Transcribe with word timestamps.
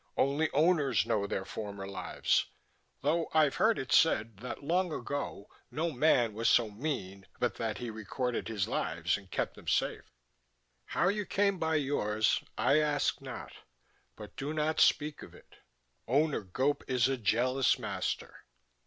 "Only 0.17 0.49
Owners 0.49 1.05
know 1.05 1.27
their 1.27 1.45
former 1.45 1.85
lives... 1.85 2.47
though 3.01 3.27
I've 3.35 3.57
heard 3.57 3.77
it 3.77 3.91
said 3.91 4.37
that 4.37 4.63
long 4.63 4.91
ago 4.91 5.47
no 5.69 5.91
man 5.91 6.33
was 6.33 6.49
so 6.49 6.71
mean 6.71 7.27
but 7.39 7.53
that 7.57 7.77
he 7.77 7.91
recorded 7.91 8.47
his 8.47 8.67
lives 8.67 9.15
and 9.15 9.29
kept 9.29 9.53
them 9.53 9.67
safe. 9.67 10.09
How 10.85 11.09
you 11.09 11.27
came 11.27 11.59
by 11.59 11.75
yours, 11.75 12.43
I 12.57 12.79
ask 12.79 13.21
not; 13.21 13.53
but 14.15 14.35
do 14.35 14.55
not 14.55 14.79
speak 14.79 15.21
of 15.21 15.35
it. 15.35 15.57
Owner 16.07 16.41
Gope 16.43 16.81
is 16.87 17.07
a 17.07 17.15
jealous 17.15 17.77
master. 17.77 18.45